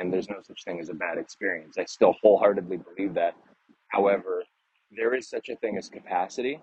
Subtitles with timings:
[0.00, 1.76] and there's no such thing as a bad experience.
[1.78, 3.34] I still wholeheartedly believe that.
[3.88, 4.42] However,
[4.90, 6.58] there is such a thing as capacity.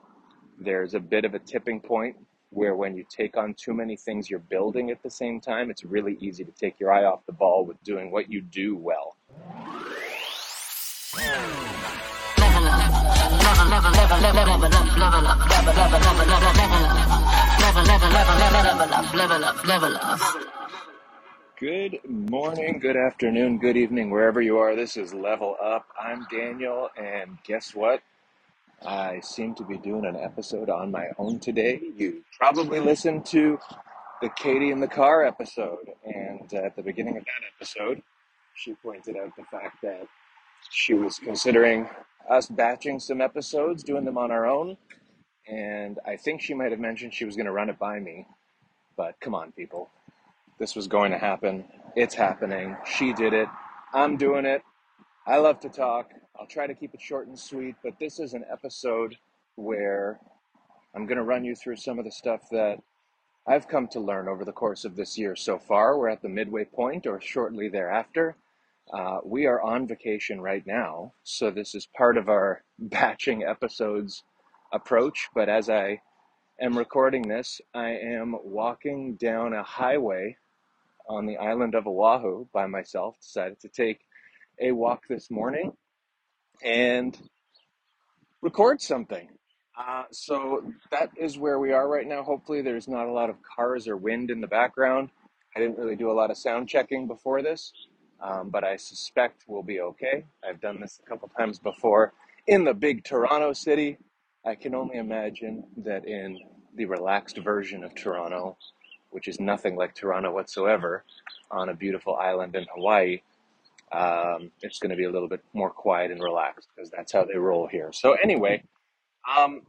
[0.60, 2.16] There's a bit of a tipping point
[2.50, 5.86] where when you take on too many things you're building at the same time, it's
[5.86, 9.16] really easy to take your eye off the ball with doing what you do well.
[21.60, 24.76] Good morning, good afternoon, good evening, wherever you are.
[24.76, 25.88] This is Level Up.
[26.00, 28.04] I'm Daniel, and guess what?
[28.86, 31.82] I seem to be doing an episode on my own today.
[31.96, 33.58] You probably listened to
[34.22, 38.04] the Katie in the Car episode, and at the beginning of that episode,
[38.54, 40.06] she pointed out the fact that
[40.70, 41.90] she was considering
[42.30, 44.78] us batching some episodes, doing them on our own,
[45.48, 48.28] and I think she might have mentioned she was going to run it by me.
[48.96, 49.90] But come on, people.
[50.60, 51.66] This was going to happen.
[51.96, 52.76] It's happening.
[52.84, 53.48] She did it.
[53.94, 54.64] I'm doing it.
[55.28, 56.12] I love to talk.
[56.40, 59.16] I'll try to keep it short and sweet, but this is an episode
[59.56, 60.20] where
[60.96, 62.80] I'm going to run you through some of the stuff that
[63.48, 65.98] I've come to learn over the course of this year so far.
[65.98, 68.36] We're at the midway point or shortly thereafter.
[68.92, 74.24] Uh, we are on vacation right now, so this is part of our batching episodes
[74.74, 75.28] approach.
[75.36, 76.02] But as I
[76.60, 80.38] am recording this, I am walking down a highway
[81.08, 83.20] on the island of Oahu by myself.
[83.22, 84.02] Decided to take
[84.60, 85.72] a walk this morning
[86.64, 87.18] and
[88.42, 89.30] record something.
[89.78, 92.24] Uh, so that is where we are right now.
[92.24, 95.10] Hopefully, there's not a lot of cars or wind in the background.
[95.56, 97.72] I didn't really do a lot of sound checking before this,
[98.22, 100.26] um, but I suspect we'll be okay.
[100.48, 102.14] I've done this a couple times before
[102.48, 103.98] in the big Toronto city.
[104.46, 106.40] I can only imagine that in
[106.76, 108.58] the relaxed version of Toronto,
[109.12, 111.04] which is nothing like Toronto whatsoever,
[111.52, 113.22] on a beautiful island in Hawaii,
[113.92, 117.24] um, it's going to be a little bit more quiet and relaxed because that's how
[117.24, 117.92] they roll here.
[117.94, 118.64] So, anyway,
[119.38, 119.62] um,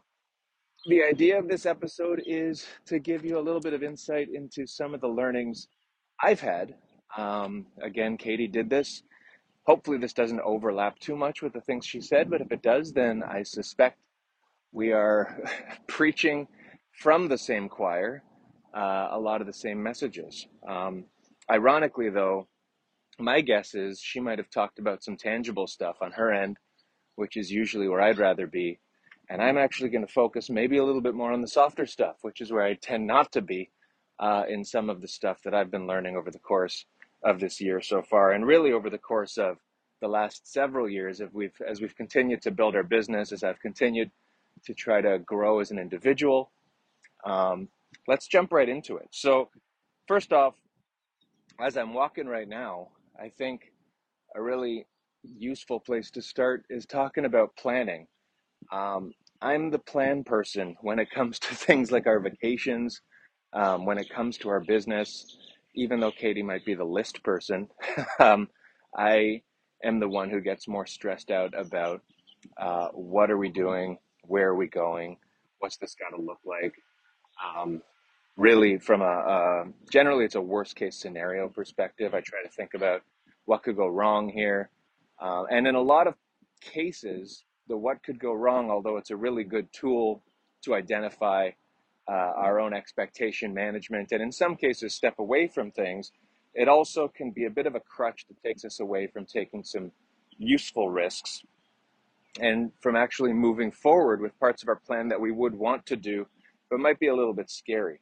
[0.86, 4.66] the idea of this episode is to give you a little bit of insight into
[4.66, 5.68] some of the learnings
[6.22, 6.74] I've had.
[7.16, 9.02] Um, again, Katie did this.
[9.66, 12.92] Hopefully, this doesn't overlap too much with the things she said, but if it does,
[12.92, 13.98] then I suspect
[14.72, 15.44] we are
[15.86, 16.48] preaching
[16.92, 18.22] from the same choir
[18.74, 20.46] uh, a lot of the same messages.
[20.68, 21.04] Um,
[21.50, 22.48] ironically, though,
[23.18, 26.56] my guess is she might have talked about some tangible stuff on her end,
[27.16, 28.78] which is usually where I'd rather be.
[29.30, 32.16] And I'm actually going to focus maybe a little bit more on the softer stuff,
[32.22, 33.70] which is where I tend not to be
[34.18, 36.86] uh, in some of the stuff that I've been learning over the course
[37.22, 39.58] of this year so far, and really over the course of
[40.00, 41.20] the last several years.
[41.20, 44.10] If we've as we've continued to build our business, as I've continued
[44.64, 46.50] to try to grow as an individual,
[47.24, 47.68] um,
[48.06, 49.08] let's jump right into it.
[49.12, 49.50] So,
[50.06, 50.54] first off,
[51.60, 52.88] as I'm walking right now,
[53.20, 53.72] I think
[54.36, 54.86] a really
[55.24, 58.06] useful place to start is talking about planning.
[58.72, 63.00] Um, I'm the plan person when it comes to things like our vacations,
[63.52, 65.38] um, when it comes to our business.
[65.74, 67.68] Even though Katie might be the list person,
[68.20, 68.48] um,
[68.96, 69.42] I
[69.84, 72.02] am the one who gets more stressed out about
[72.58, 75.16] uh, what are we doing, where are we going,
[75.60, 76.74] what's this got to look like.
[77.44, 77.82] Um,
[78.36, 82.14] really, from a, a generally, it's a worst case scenario perspective.
[82.14, 83.02] I try to think about
[83.46, 84.70] what could go wrong here,
[85.20, 86.14] uh, and in a lot of
[86.60, 90.22] cases, the what could go wrong, although it's a really good tool
[90.62, 91.50] to identify
[92.08, 96.12] uh, our own expectation management, and in some cases, step away from things.
[96.54, 99.62] It also can be a bit of a crutch that takes us away from taking
[99.62, 99.92] some
[100.38, 101.42] useful risks
[102.40, 105.96] and from actually moving forward with parts of our plan that we would want to
[105.96, 106.26] do,
[106.70, 108.00] but might be a little bit scary.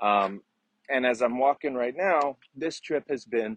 [0.00, 0.42] Um,
[0.88, 3.56] and as I'm walking right now, this trip has been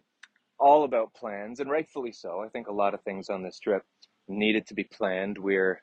[0.60, 2.42] all about plans, and rightfully so.
[2.42, 3.84] I think a lot of things on this trip
[4.28, 5.38] needed to be planned.
[5.38, 5.82] We're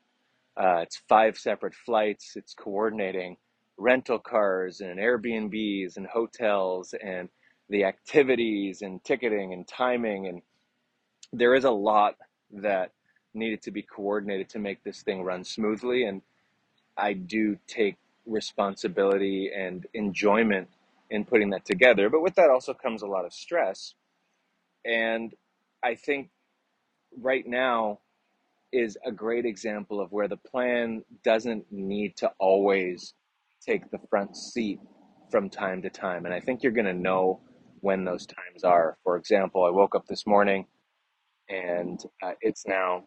[0.56, 2.32] uh, it's five separate flights.
[2.36, 3.36] It's coordinating
[3.78, 7.28] rental cars and Airbnbs and hotels and
[7.68, 10.42] the activities and ticketing and timing and
[11.32, 12.16] there is a lot
[12.52, 12.92] that
[13.34, 16.20] needed to be coordinated to make this thing run smoothly and
[16.96, 17.96] I do take
[18.26, 20.68] responsibility and enjoyment
[21.10, 22.08] in putting that together.
[22.08, 23.94] But with that also comes a lot of stress.
[24.84, 25.32] And
[25.82, 26.30] I think
[27.18, 28.00] right now
[28.72, 33.14] is a great example of where the plan doesn't need to always
[33.64, 34.80] take the front seat
[35.30, 36.24] from time to time.
[36.24, 37.40] And I think you're going to know
[37.80, 38.96] when those times are.
[39.04, 40.66] For example, I woke up this morning
[41.48, 43.04] and uh, it's now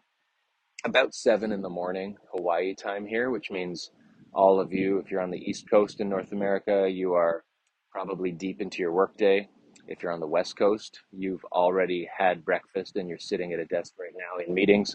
[0.84, 3.90] about seven in the morning, Hawaii time here, which means
[4.36, 7.42] all of you, if you're on the East Coast in North America, you are
[7.90, 9.48] probably deep into your workday.
[9.88, 13.64] If you're on the West Coast, you've already had breakfast and you're sitting at a
[13.64, 14.94] desk right now in meetings.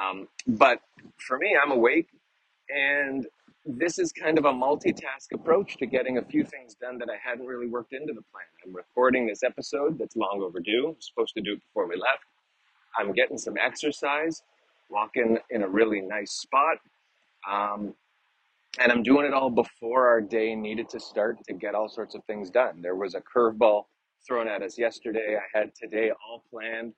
[0.00, 0.80] Um, but
[1.18, 2.08] for me, I'm awake
[2.68, 3.26] and
[3.64, 7.18] this is kind of a multitask approach to getting a few things done that I
[7.22, 8.46] hadn't really worked into the plan.
[8.66, 10.88] I'm recording this episode that's long overdue.
[10.88, 12.24] I'm supposed to do it before we left.
[12.98, 14.42] I'm getting some exercise,
[14.90, 16.78] walking in a really nice spot.
[17.48, 17.94] Um,
[18.80, 22.14] and I'm doing it all before our day needed to start to get all sorts
[22.14, 22.80] of things done.
[22.80, 23.84] There was a curveball
[24.26, 25.36] thrown at us yesterday.
[25.36, 26.94] I had today all planned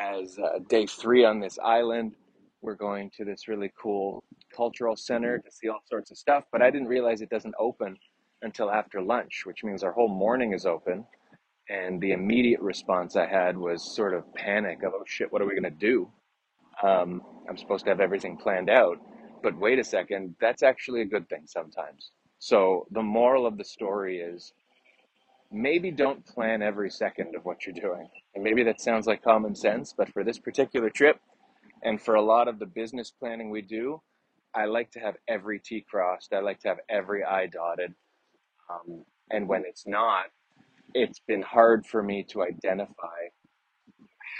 [0.00, 2.14] as uh, day three on this island.
[2.60, 4.22] We're going to this really cool
[4.54, 7.96] cultural center to see all sorts of stuff, but I didn't realize it doesn't open
[8.42, 11.04] until after lunch, which means our whole morning is open.
[11.68, 15.46] And the immediate response I had was sort of panic of, oh shit, what are
[15.46, 16.10] we going to do?
[16.82, 18.98] Um, I'm supposed to have everything planned out.
[19.42, 22.10] But wait a second, that's actually a good thing sometimes.
[22.38, 24.52] So the moral of the story is
[25.50, 28.08] maybe don't plan every second of what you're doing.
[28.34, 31.20] And maybe that sounds like common sense, but for this particular trip
[31.82, 34.00] and for a lot of the business planning we do,
[34.54, 36.32] I like to have every T crossed.
[36.32, 37.94] I like to have every I dotted.
[38.70, 40.26] Um, and when it's not,
[40.94, 43.28] it's been hard for me to identify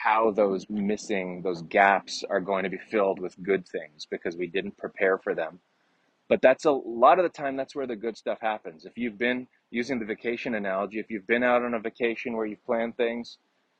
[0.05, 4.46] how those missing, those gaps are going to be filled with good things because we
[4.46, 5.58] didn't prepare for them.
[6.29, 8.85] But that's a lot of the time, that's where the good stuff happens.
[8.85, 12.46] If you've been using the vacation analogy, if you've been out on a vacation where
[12.46, 13.38] you've planned things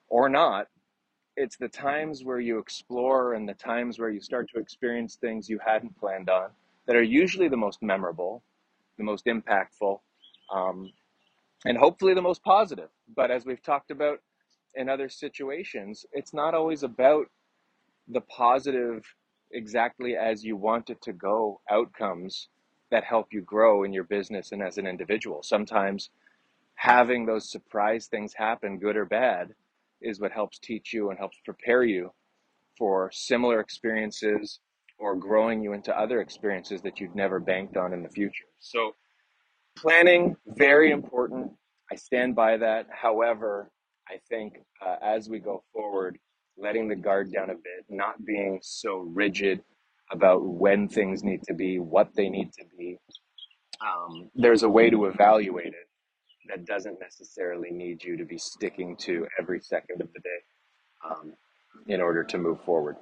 [0.09, 0.69] or not,
[1.37, 5.49] it's the times where you explore and the times where you start to experience things
[5.49, 6.51] you hadn't planned on
[6.87, 8.43] that are usually the most memorable,
[8.97, 10.01] the most impactful,
[10.53, 10.91] um,
[11.65, 12.89] and hopefully the most positive.
[13.15, 14.21] But as we've talked about
[14.75, 17.27] in other situations, it's not always about
[18.09, 19.05] the positive,
[19.51, 22.49] exactly as you want it to go outcomes
[22.91, 25.43] that help you grow in your business and as an individual.
[25.43, 26.11] Sometimes
[26.75, 29.55] having those surprise things happen, good or bad,
[30.01, 32.13] is what helps teach you and helps prepare you
[32.77, 34.61] for similar experiences
[34.99, 38.47] or growing you into other experiences that you've never banked on in the future.
[38.59, 38.95] So,
[39.77, 41.53] planning, very important.
[41.91, 42.87] I stand by that.
[42.91, 43.71] However,
[44.09, 46.19] I think uh, as we go forward,
[46.57, 49.63] letting the guard down a bit, not being so rigid
[50.11, 52.99] about when things need to be, what they need to be.
[53.81, 55.89] Um, there's a way to evaluate it
[56.49, 61.35] that doesn't necessarily need you to be sticking to every second of the day um,
[61.87, 62.97] in order to move forward.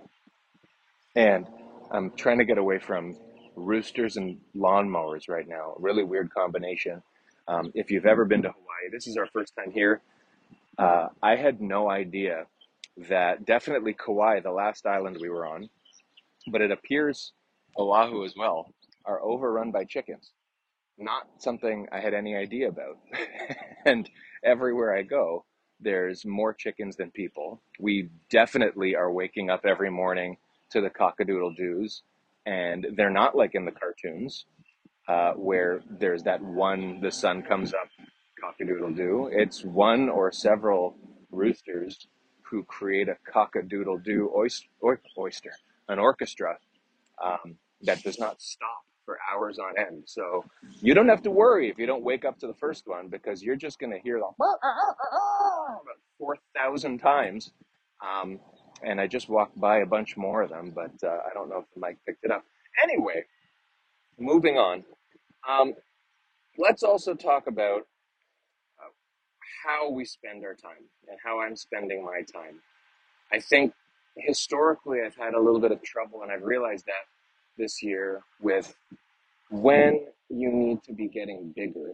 [1.15, 1.47] And
[1.91, 3.17] I'm trying to get away from
[3.55, 5.75] roosters and lawnmowers right now.
[5.79, 7.03] A really weird combination.
[7.49, 10.03] Um, if you've ever been to Hawaii, this is our first time here.
[10.79, 12.47] Uh, I had no idea
[13.09, 15.69] that definitely Kauai, the last island we were on,
[16.51, 17.33] but it appears
[17.79, 18.73] Oahu as well,
[19.05, 20.33] are overrun by chickens.
[20.99, 22.99] Not something I had any idea about.
[23.85, 24.09] and
[24.45, 25.45] everywhere I go,
[25.81, 27.61] there's more chickens than people.
[27.79, 30.39] We definitely are waking up every morning
[30.71, 32.03] to the cockadoodle doos,
[32.47, 34.47] and they're not like in the cartoons
[35.09, 37.89] uh, where there's that one, the sun comes up,
[38.43, 39.31] cockadoodle doo.
[39.33, 40.97] It's one or several
[41.31, 42.07] roosters
[42.43, 44.69] who create a cockadoodle doo oyster,
[45.19, 45.53] oyster,
[45.89, 46.59] an orchestra
[47.23, 50.03] um, that does not stop for hours on end.
[50.07, 50.45] So
[50.81, 53.43] you don't have to worry if you don't wake up to the first one because
[53.43, 54.27] you're just going to hear the
[55.83, 57.53] about 4,000 times.
[58.05, 58.41] Um,
[58.83, 61.59] and I just walked by a bunch more of them, but uh, I don't know
[61.59, 62.45] if the mic picked it up.
[62.83, 63.25] Anyway,
[64.19, 64.85] moving on.
[65.49, 65.75] Um,
[66.59, 67.87] let's also talk about
[69.65, 72.61] how we spend our time and how I'm spending my time.
[73.33, 73.73] I think
[74.17, 77.07] historically I've had a little bit of trouble, and I've realized that
[77.59, 78.75] this year with
[79.51, 81.93] when you need to be getting bigger,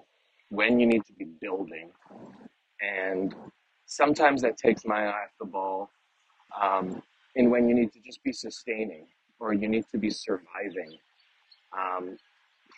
[0.49, 1.90] when you need to be building,
[2.80, 3.35] and
[3.87, 5.90] sometimes that takes my eye off the ball,
[6.61, 7.02] um,
[7.37, 9.06] and when you need to just be sustaining
[9.40, 10.99] or you need to be surviving.
[11.76, 12.16] Um,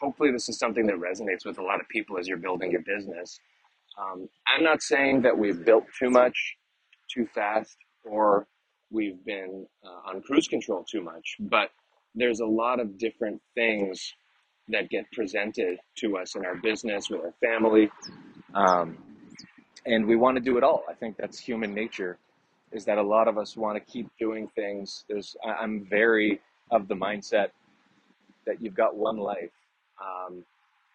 [0.00, 2.82] hopefully, this is something that resonates with a lot of people as you're building your
[2.82, 3.38] business.
[3.98, 6.56] Um, I'm not saying that we've built too much
[7.12, 8.46] too fast or
[8.90, 11.70] we've been uh, on cruise control too much, but
[12.14, 14.12] there's a lot of different things
[14.68, 17.90] that get presented to us in our business with our family.
[18.54, 18.98] Um,
[19.86, 20.84] and we want to do it all.
[20.88, 22.18] I think that's human nature
[22.72, 25.04] is that a lot of us want to keep doing things.
[25.08, 27.48] There's i'm very of the mindset
[28.46, 29.52] that you've got one life.
[30.02, 30.44] Um,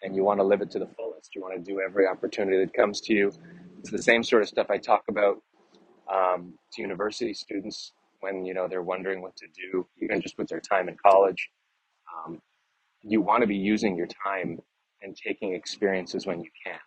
[0.03, 2.57] and you want to live it to the fullest you want to do every opportunity
[2.57, 3.31] that comes to you
[3.79, 5.37] it's the same sort of stuff i talk about
[6.13, 10.49] um, to university students when you know they're wondering what to do, even just with
[10.49, 11.49] their time in college.
[12.27, 12.41] Um,
[13.03, 14.59] you want to be using your time
[15.01, 16.79] and taking experiences when you can.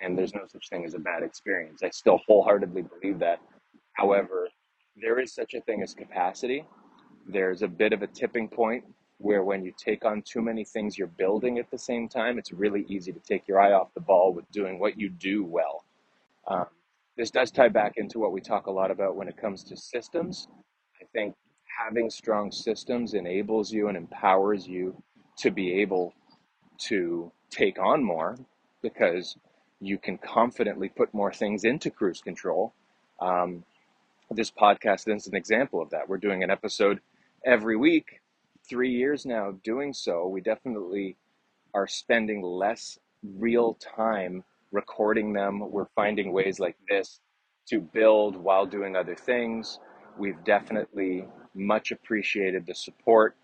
[0.00, 1.82] and there's no such thing as a bad experience.
[1.82, 3.40] I still wholeheartedly believe that.
[3.94, 4.48] However,
[5.00, 6.66] there is such a thing as capacity.
[7.26, 8.84] There's a bit of a tipping point
[9.20, 12.52] where when you take on too many things you're building at the same time, it's
[12.52, 15.84] really easy to take your eye off the ball with doing what you do well.
[16.48, 16.66] Um,
[17.16, 19.76] this does tie back into what we talk a lot about when it comes to
[19.76, 20.48] systems.
[21.00, 21.34] I think
[21.84, 25.02] having strong systems enables you and empowers you
[25.38, 26.14] to be able
[26.78, 28.38] to take on more
[28.80, 29.36] because
[29.80, 32.72] you can confidently put more things into cruise control.
[33.20, 33.64] Um,
[34.30, 36.08] this podcast is an example of that.
[36.08, 37.00] We're doing an episode
[37.44, 38.19] every week,
[38.70, 40.28] three years now doing so.
[40.28, 41.16] We definitely
[41.74, 45.70] are spending less real time recording them.
[45.70, 47.20] We're finding ways like this
[47.68, 49.80] to build while doing other things.
[50.16, 53.36] We've definitely much appreciated the support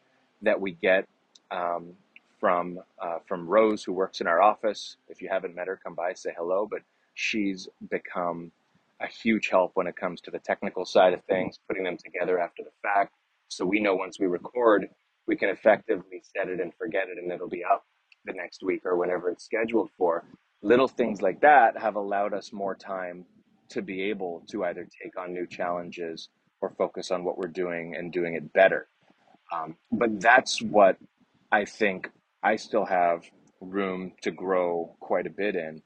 [0.43, 1.09] that we get
[1.51, 1.95] um,
[2.39, 4.97] from uh, from Rose, who works in our office.
[5.09, 6.69] If you haven't met her, come by, say hello.
[6.71, 6.83] But
[7.15, 8.53] she's become
[9.01, 12.39] a huge help when it comes to the technical side of things, putting them together
[12.39, 13.15] after the fact.
[13.49, 14.89] So we know once we record,
[15.27, 17.85] we can effectively set it and forget it, and it'll be up
[18.25, 20.25] the next week or whenever it's scheduled for.
[20.63, 23.25] Little things like that have allowed us more time
[23.71, 26.29] to be able to either take on new challenges
[26.61, 28.89] or focus on what we're doing and doing it better.
[29.53, 30.97] Um, but that's what
[31.53, 32.11] I think
[32.43, 33.25] I still have
[33.61, 35.83] room to grow quite a bit in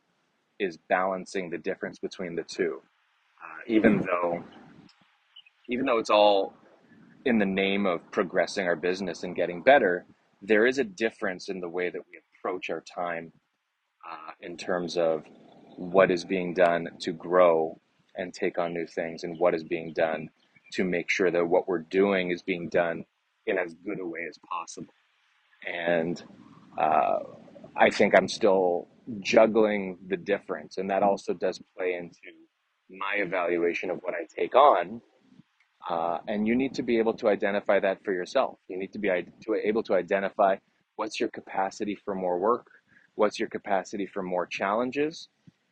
[0.59, 2.82] is balancing the difference between the two.
[3.42, 4.44] Uh, even though,
[5.68, 6.54] even though it's all
[7.25, 10.07] in the name of progressing our business and getting better,
[10.43, 13.33] there is a difference in the way that we approach our time
[14.11, 15.25] uh, in terms of
[15.77, 17.79] what is being done to grow
[18.17, 20.29] and take on new things and what is being done
[20.73, 23.05] to make sure that what we're doing is being done
[23.47, 24.95] in as good a way as possible.
[25.67, 26.23] And
[26.79, 27.19] uh,
[27.77, 28.89] I think I'm still
[29.21, 30.79] juggling the difference.
[30.79, 32.19] And that also does play into
[32.91, 35.00] my evaluation of what I take on.
[35.89, 38.59] Uh, and you need to be able to identify that for yourself.
[38.69, 40.57] You need to be able to identify
[40.97, 42.67] what's your capacity for more work,
[43.15, 45.29] what's your capacity for more challenges.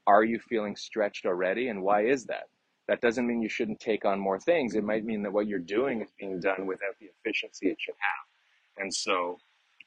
[0.07, 2.45] Are you feeling stretched already, and why is that?
[2.89, 4.75] That doesn't mean you shouldn't take on more things.
[4.75, 7.95] It might mean that what you're doing is being done without the efficiency it should
[7.99, 8.83] have.
[8.83, 9.37] And so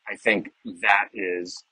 [0.08, 0.52] I think
[0.82, 1.64] that is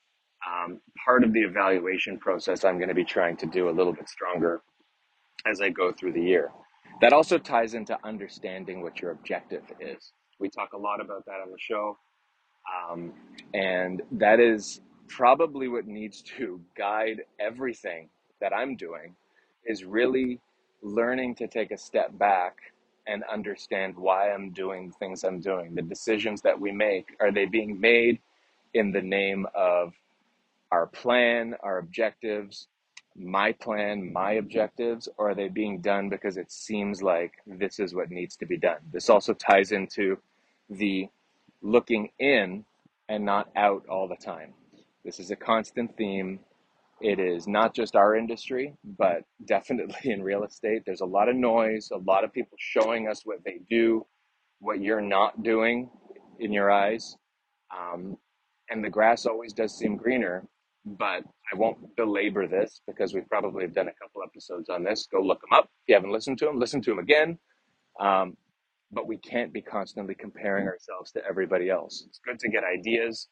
[0.46, 3.92] um, part of the evaluation process I'm going to be trying to do a little
[3.92, 4.62] bit stronger
[5.46, 6.50] as I go through the year.
[7.00, 10.12] That also ties into understanding what your objective is.
[10.38, 11.98] We talk a lot about that on the show.
[12.90, 13.12] Um,
[13.54, 18.08] and that is probably what needs to guide everything
[18.40, 19.14] that I'm doing
[19.66, 20.40] is really
[20.82, 22.56] learning to take a step back
[23.06, 25.74] and understand why I'm doing the things I'm doing.
[25.74, 28.18] The decisions that we make, are they being made
[28.74, 29.94] in the name of
[30.70, 32.68] our plan, our objectives,
[33.20, 37.94] my plan, my objectives, or are they being done because it seems like this is
[37.94, 38.78] what needs to be done?
[38.92, 40.18] This also ties into
[40.70, 41.08] the
[41.62, 42.64] looking in
[43.08, 44.54] and not out all the time.
[45.04, 46.40] This is a constant theme.
[47.00, 50.82] It is not just our industry, but definitely in real estate.
[50.86, 54.06] There's a lot of noise, a lot of people showing us what they do,
[54.60, 55.90] what you're not doing
[56.38, 57.16] in your eyes.
[57.76, 58.16] Um,
[58.70, 60.46] and the grass always does seem greener.
[60.86, 65.08] But I won't belabor this because we probably have done a couple episodes on this.
[65.12, 65.64] Go look them up.
[65.66, 67.38] If you haven't listened to them, listen to them again.
[68.00, 68.36] Um,
[68.92, 72.04] but we can't be constantly comparing ourselves to everybody else.
[72.08, 73.28] It's good to get ideas.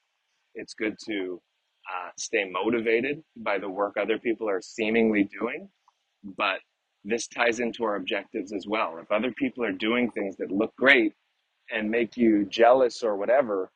[0.54, 1.40] It's good to
[1.88, 5.68] uh, stay motivated by the work other people are seemingly doing.
[6.24, 6.60] But
[7.04, 8.98] this ties into our objectives as well.
[9.02, 11.14] If other people are doing things that look great
[11.72, 13.70] and make you jealous or whatever,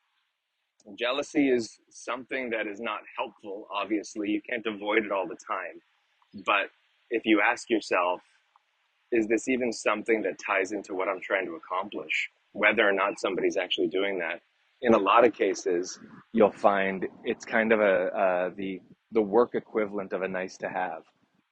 [0.96, 4.30] Jealousy is something that is not helpful, obviously.
[4.30, 5.80] You can't avoid it all the time.
[6.44, 6.70] But
[7.10, 8.20] if you ask yourself,
[9.10, 12.30] is this even something that ties into what I'm trying to accomplish?
[12.52, 14.40] Whether or not somebody's actually doing that.
[14.80, 15.98] In a lot of cases,
[16.32, 18.80] you'll find it's kind of a uh, the
[19.12, 21.02] the work equivalent of a nice to have,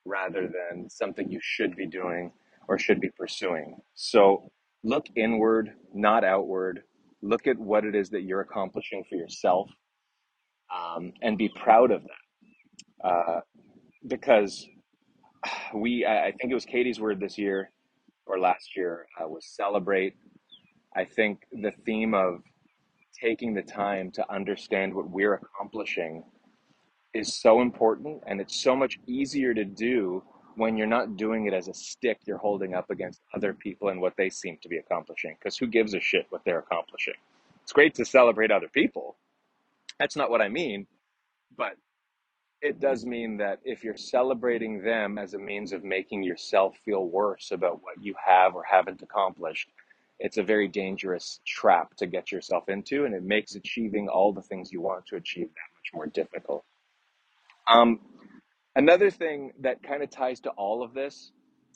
[0.05, 2.33] rather than something you should be doing
[2.69, 3.77] or should be pursuing.
[3.95, 4.51] So
[4.83, 6.83] look inward, not outward
[7.23, 9.69] look at what it is that you're accomplishing for yourself
[10.75, 13.09] um, and be proud of that.
[13.09, 13.41] Uh,
[14.07, 14.67] because
[15.75, 17.71] we I, think it was katie's word this year
[18.27, 20.15] or last year uh, was celebrate.
[20.97, 22.43] I think the theme of
[23.21, 26.23] taking the time to understand what we're accomplishing
[27.15, 30.23] is so important and it's so much easier to do
[30.57, 34.00] when you're not doing it as a stick you're holding up against other people and
[34.00, 35.37] what they seem to be accomplishing.
[35.38, 37.14] Because who gives a shit what they're accomplishing?
[37.62, 39.16] It's great to celebrate other people.
[39.99, 40.87] That's not what I mean.
[41.57, 41.76] But
[42.62, 47.07] it does mean that if you're celebrating them as a means of making yourself feel
[47.07, 49.71] worse about what you have or haven't accomplished,
[50.19, 54.42] it's a very dangerous trap to get yourself into, and it makes achieving all the
[54.42, 56.64] things you want to achieve that much more difficult.
[57.66, 58.00] Um,
[58.81, 61.33] another thing that kind of ties to all of this,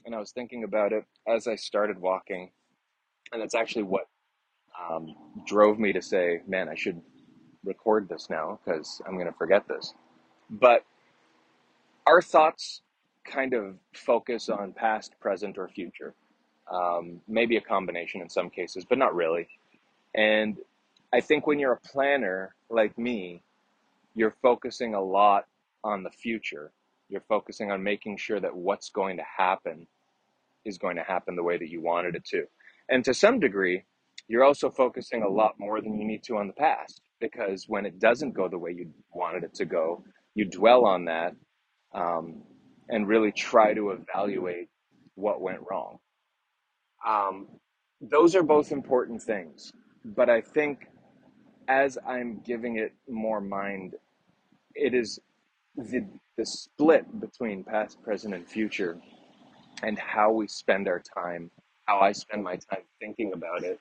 [0.07, 2.51] and I was thinking about it as I started walking,
[3.31, 4.07] and that's actually what
[4.81, 5.15] um,
[5.47, 7.03] drove me to say, man, I should
[7.63, 9.93] record this now because I'm going to forget this.
[10.49, 10.85] But
[12.07, 12.81] our thoughts
[13.31, 16.15] kind of focus on past, present, or future.
[16.73, 19.47] Um, maybe a combination in some cases, but not really.
[20.15, 20.57] And
[21.13, 23.43] I think when you're a planner like me,
[24.15, 25.45] you're focusing a lot
[25.83, 26.73] on the future.
[27.09, 29.87] You're focusing on making sure that what's going to happen
[30.65, 32.45] is going to happen the way that you wanted it to.
[32.89, 33.85] And to some degree,
[34.29, 37.87] you're also focusing a lot more than you need to on the past because when
[37.87, 40.03] it doesn't go the way you wanted it to go,
[40.35, 41.35] you dwell on that
[41.95, 42.43] um,
[42.89, 44.69] and really try to evaluate
[45.15, 45.99] what went wrong.
[47.07, 47.49] Um,
[48.01, 49.73] those are both important things,
[50.05, 50.87] but I think
[51.69, 53.95] as I'm giving it more mind,
[54.75, 55.21] it is
[55.77, 58.99] the the split between past, present, and future,
[59.83, 61.51] and how we spend our time,
[61.87, 63.79] how I spend my time thinking about it,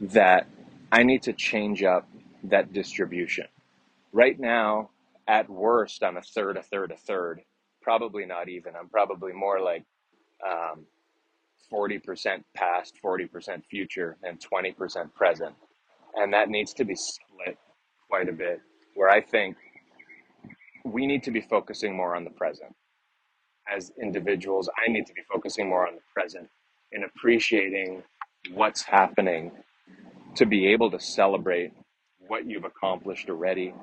[0.00, 0.46] that
[0.92, 2.08] I need to change up
[2.44, 3.46] that distribution.
[4.12, 4.90] Right now,
[5.26, 7.42] at worst, I'm a third, a third, a third.
[7.82, 8.74] Probably not even.
[8.76, 9.84] I'm probably more like
[10.46, 10.86] um,
[11.72, 15.54] 40% past, 40% future, and 20% present.
[16.16, 17.56] And that needs to be split
[18.08, 18.60] quite a bit,
[18.94, 19.56] where I think
[20.84, 22.74] we need to be focusing more on the present.
[23.72, 26.48] As individuals, I need to be focusing more on the present
[26.92, 28.02] and appreciating
[28.54, 29.52] what's happening
[30.34, 31.72] to be able to celebrate
[32.26, 33.74] what you've accomplished already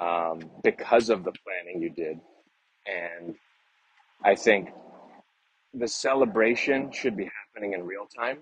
[0.00, 2.18] um, because of the planning you did.
[2.86, 3.34] And
[4.24, 4.70] I think
[5.74, 8.38] the celebration should be happening in real time.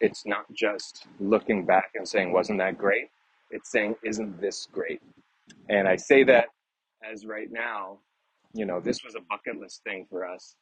[0.00, 3.08] It's not just looking back and saying, wasn't that great?
[3.50, 5.00] It's saying, isn't this great?
[5.68, 6.46] And I say that
[7.02, 7.98] as right now,
[8.54, 10.56] you know, this was a bucket list thing for us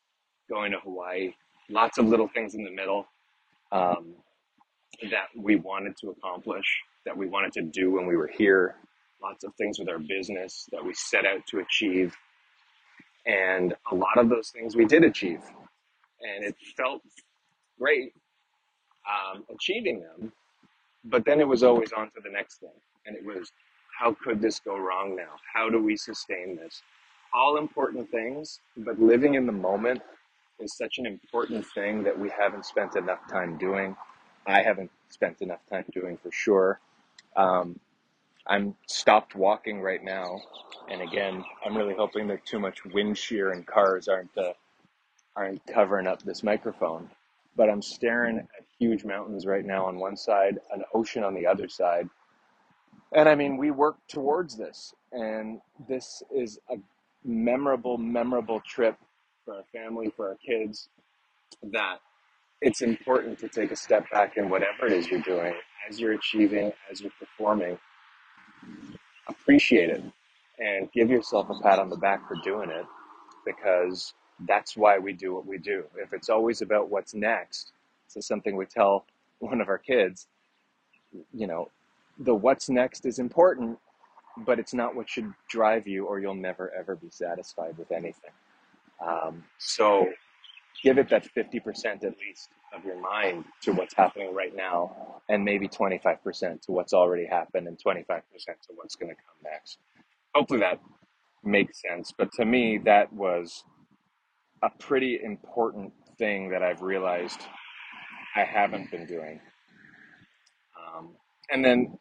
[0.49, 1.33] going to Hawaii.
[1.69, 3.07] Lots of little things in the middle
[3.73, 4.15] um,
[5.11, 6.67] that we wanted to accomplish,
[7.05, 8.77] that we wanted to do when we were here.
[9.23, 12.15] Lots of things with our business that we set out to achieve.
[13.27, 15.41] And a lot of those things we did achieve.
[16.21, 17.03] And it felt
[17.79, 18.13] great
[19.09, 20.33] um, achieving them.
[21.05, 22.71] But then it was always on to the next thing.
[23.07, 23.51] And it was,
[23.99, 25.37] how could this go wrong now?
[25.53, 26.83] How do we sustain this?
[27.33, 30.03] All important things, but living in the moment
[30.59, 33.97] is such an important thing that we haven't spent enough time doing.
[34.47, 36.81] I haven't spent enough time doing for sure.
[37.37, 37.79] Um,
[38.47, 40.41] I'm stopped walking right now,
[40.89, 44.53] and again, I'm really hoping that too much wind shear and cars aren't uh,
[45.35, 47.11] aren't covering up this microphone.
[47.57, 51.47] But I'm staring at huge mountains right now on one side, an ocean on the
[51.47, 52.09] other side,
[53.13, 56.77] and I mean, we work towards this, and this is a
[57.25, 58.97] memorable, memorable trip
[59.45, 60.89] for our family, for our kids.
[61.63, 62.01] That
[62.61, 65.55] it's important to take a step back in whatever it is you're doing,
[65.89, 67.79] as you're achieving, as you're performing,
[69.29, 70.03] appreciate it
[70.59, 72.85] and give yourself a pat on the back for doing it
[73.45, 74.15] because
[74.47, 75.85] that's why we do what we do.
[75.97, 77.73] If it's always about what's next,
[78.09, 79.05] so something we tell
[79.39, 80.27] one of our kids,
[81.33, 81.69] you know,
[82.19, 83.79] the what's next is important,
[84.47, 88.31] but it's not what should drive you, or you'll never ever be satisfied with anything.
[89.07, 90.07] Um, so
[90.83, 95.45] give it that 50% at least of your mind to what's happening right now, and
[95.45, 99.79] maybe 25% to what's already happened, and 25% to what's going to come next.
[100.35, 100.81] Hopefully that
[101.45, 102.13] makes sense.
[102.17, 103.65] But to me, that was
[104.63, 107.41] a pretty important thing that I've realized
[108.35, 109.41] I haven't been doing.
[110.77, 111.11] Um,
[111.51, 111.99] and then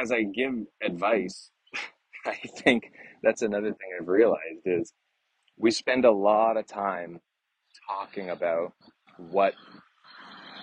[0.00, 1.50] as I give advice,
[2.26, 4.92] I think that's another thing I've realized is
[5.58, 7.20] we spend a lot of time
[7.88, 8.72] talking about
[9.18, 9.54] what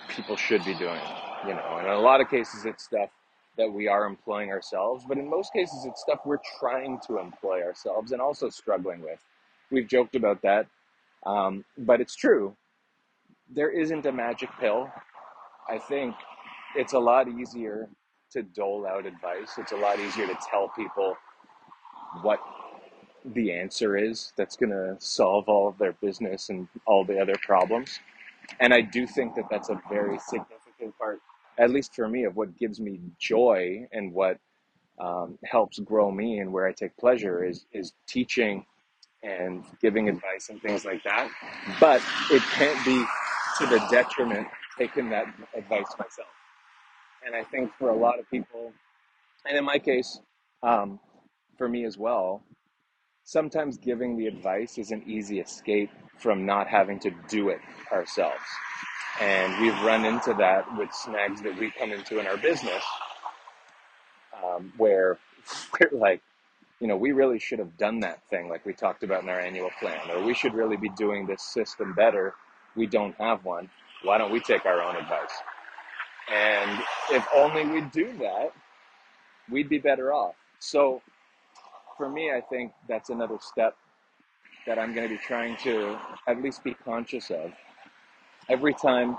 [0.10, 1.02] people should be doing,
[1.48, 3.10] you know, and in a lot of cases it's stuff
[3.58, 7.62] that we are employing ourselves, but in most cases it's stuff we're trying to employ
[7.64, 9.20] ourselves and also struggling with.
[9.72, 10.68] We've joked about that,
[11.26, 12.56] um, but it's true.
[13.50, 14.92] There isn't a magic pill.
[15.70, 16.16] I think
[16.76, 17.90] it's a lot easier
[18.34, 19.52] to dole out advice.
[19.58, 21.16] It's a lot easier to tell people
[22.22, 22.40] what
[23.26, 27.36] the answer is that's going to solve all of their business and all the other
[27.46, 28.00] problems.
[28.60, 31.22] And I do think that that's a very significant part,
[31.58, 34.38] at least for me, of what gives me joy and what
[35.00, 38.66] um, helps grow me and where I take pleasure is is teaching
[39.24, 41.30] and giving advice and things like that.
[41.80, 43.04] But it can't be
[43.60, 46.28] to the detriment taking that advice myself.
[47.26, 48.74] And I think for a lot of people,
[49.46, 50.20] and in my case,
[50.62, 51.00] um,
[51.58, 52.44] for me as well,
[53.24, 57.60] sometimes giving the advice is an easy escape from not having to do it
[57.92, 58.44] ourselves.
[59.22, 62.84] And we've run into that with snags that we come into in our business,
[64.44, 65.18] um, where
[65.80, 66.22] we're like,
[66.80, 69.40] you know, we really should have done that thing like we talked about in our
[69.40, 72.34] annual plan, or we should really be doing this system better.
[72.76, 73.70] We don't have one.
[74.04, 75.32] Why don't we take our own advice?
[76.32, 76.80] And
[77.12, 78.52] if only we'd do that,
[79.50, 80.36] we'd be better off.
[80.60, 81.02] So
[81.98, 83.76] for me, I think that's another step
[84.66, 87.52] that I'm going to be trying to at least be conscious of.
[88.50, 89.18] Every time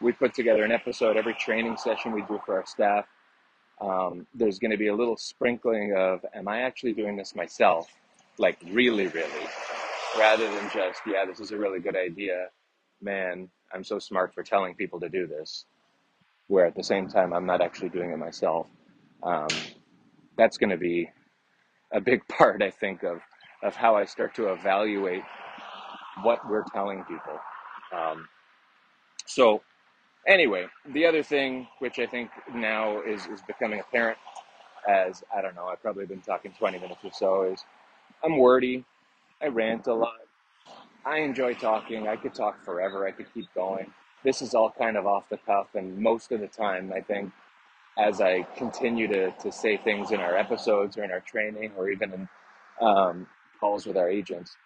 [0.00, 3.06] we put together an episode, every training session we do for our staff,
[3.80, 7.88] um, there's going to be a little sprinkling of, am I actually doing this myself?
[8.38, 9.46] Like, really, really,
[10.18, 12.46] rather than just, yeah, this is a really good idea.
[13.02, 15.66] Man, I'm so smart for telling people to do this,
[16.48, 18.66] where at the same time, I'm not actually doing it myself.
[19.22, 19.48] Um,
[20.36, 21.10] that's going to be
[21.92, 23.20] a big part, I think, of,
[23.62, 25.22] of how I start to evaluate
[26.22, 27.38] what we're telling people.
[27.96, 28.28] Um,
[29.26, 29.62] so,
[30.28, 34.18] anyway, the other thing, which I think now is, is becoming apparent
[34.88, 37.64] as, I don't know, I've probably been talking 20 minutes or so, is
[38.24, 38.84] I'm wordy.
[39.42, 40.14] I rant a lot.
[41.04, 42.08] I enjoy talking.
[42.08, 43.06] I could talk forever.
[43.06, 43.92] I could keep going.
[44.24, 47.30] This is all kind of off the cuff, and most of the time, I think
[47.98, 51.88] as I continue to, to say things in our episodes or in our training or
[51.90, 52.28] even in
[52.80, 53.26] um,
[53.60, 54.56] calls with our agents.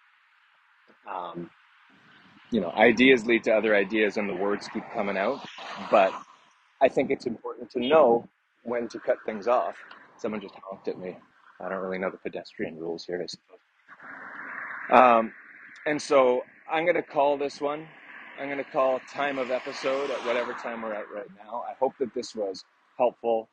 [1.07, 1.49] Um,
[2.51, 5.45] you know, ideas lead to other ideas and the words keep coming out.
[5.91, 6.11] But
[6.81, 8.27] I think it's important to know
[8.63, 9.75] when to cut things off.
[10.17, 11.15] Someone just honked at me.
[11.61, 13.59] I don't really know the pedestrian rules here, I suppose.
[14.91, 15.33] Um,
[15.85, 16.41] and so
[16.71, 17.87] I'm going to call this one.
[18.39, 21.61] I'm going to call time of episode at whatever time we're at right now.
[21.69, 22.63] I hope that this was
[22.97, 23.49] helpful.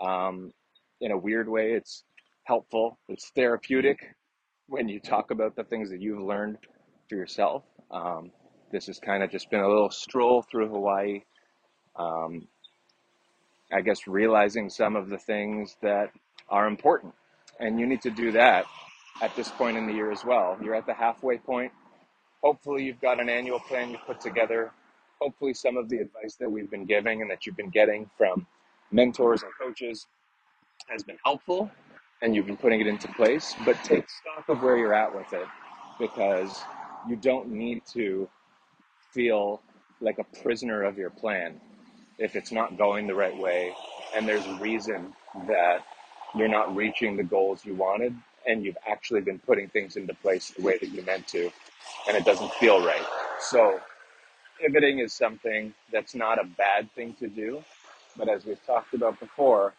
[0.00, 0.52] Um,
[1.00, 2.02] in a weird way, it's
[2.42, 2.98] helpful.
[3.08, 4.16] It's therapeutic
[4.66, 6.58] when you talk about the things that you've learned
[7.08, 7.62] for yourself.
[7.92, 8.32] Um,
[8.72, 11.22] this has kind of just been a little stroll through Hawaii.
[11.94, 12.48] Um,
[13.72, 16.10] I guess realizing some of the things that
[16.48, 17.14] are important.
[17.60, 18.64] And you need to do that
[19.22, 20.58] at this point in the year as well.
[20.60, 21.70] You're at the halfway point.
[22.42, 24.72] Hopefully, you've got an annual plan you put together.
[25.20, 28.46] Hopefully, some of the advice that we've been giving and that you've been getting from
[28.92, 30.06] mentors and coaches
[30.88, 31.70] has been helpful
[32.22, 35.32] and you've been putting it into place, but take stock of where you're at with
[35.32, 35.46] it
[35.98, 36.62] because
[37.08, 38.28] you don't need to
[39.12, 39.60] feel
[40.00, 41.60] like a prisoner of your plan
[42.18, 43.72] if it's not going the right way
[44.14, 45.12] and there's a reason
[45.46, 45.84] that
[46.36, 48.14] you're not reaching the goals you wanted
[48.46, 51.50] and you've actually been putting things into place the way that you meant to
[52.08, 53.06] and it doesn't feel right.
[53.40, 53.80] So
[54.60, 57.62] pivoting is something that's not a bad thing to do
[58.18, 59.74] but as we've talked about before,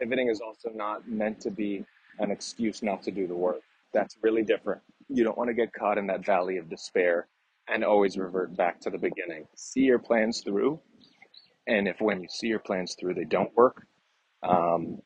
[0.00, 1.84] pivoting is also not meant to be
[2.18, 3.60] an excuse not to do the work.
[3.94, 4.82] That's really different.
[5.08, 7.28] You don't want to get caught in that valley of despair
[7.68, 9.46] and always revert back to the beginning.
[9.56, 10.80] See your plans through.
[11.66, 13.86] And if when you see your plans through, they don't work,
[14.42, 14.98] um,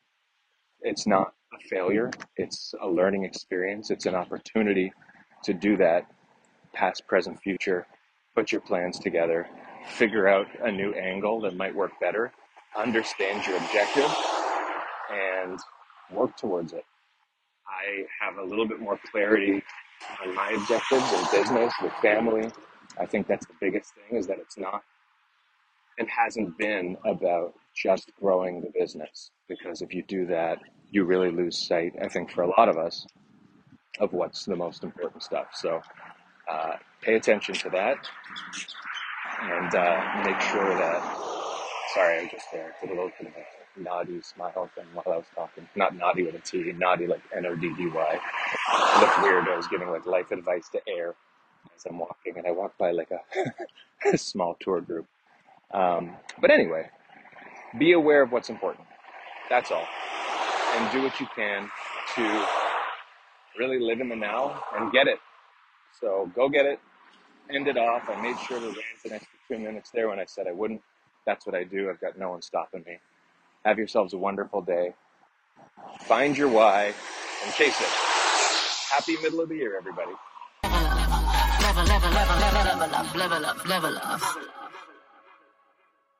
[0.82, 2.10] it's not a failure.
[2.36, 3.90] It's a learning experience.
[3.90, 4.92] It's an opportunity
[5.44, 6.06] to do that
[6.72, 7.86] past, present, future.
[8.34, 9.48] Put your plans together
[9.86, 12.32] figure out a new angle that might work better,
[12.76, 14.10] understand your objective,
[15.12, 15.58] and
[16.12, 16.84] work towards it.
[17.66, 19.62] I have a little bit more clarity
[20.24, 22.50] on my objectives in business, with family.
[23.00, 24.82] I think that's the biggest thing is that it's not
[25.98, 29.30] and hasn't been about just growing the business.
[29.48, 30.58] Because if you do that,
[30.90, 33.04] you really lose sight, I think, for a lot of us,
[34.00, 35.48] of what's the most important stuff.
[35.54, 35.80] So
[36.50, 37.98] uh, pay attention to that
[39.42, 41.18] and uh, make sure that.
[41.94, 45.18] Sorry, I just there did a little bit of a naughty smile thing while I
[45.18, 45.68] was talking.
[45.76, 48.20] Not naughty with a T, naughty like N O D D Y.
[49.00, 49.48] Looked weird.
[49.48, 51.14] I was giving like life advice to air
[51.76, 53.54] as I'm walking, and I walked by like a,
[54.14, 55.06] a small tour group.
[55.72, 56.90] Um, but anyway,
[57.78, 58.86] be aware of what's important.
[59.50, 59.86] That's all,
[60.74, 61.70] and do what you can
[62.16, 62.46] to
[63.58, 65.18] really live in the now and get it.
[66.00, 66.78] So go get it,
[67.52, 68.08] end it off.
[68.08, 70.82] I made sure to rant an extra two minutes there when I said I wouldn't.
[71.26, 71.90] That's what I do.
[71.90, 72.98] I've got no one stopping me.
[73.64, 74.94] Have yourselves a wonderful day.
[76.02, 76.94] Find your why
[77.44, 77.88] and chase it.
[78.90, 80.12] Happy middle of the year, everybody.
[80.64, 84.57] Level up, level, up, level, level, level up, level up, level up.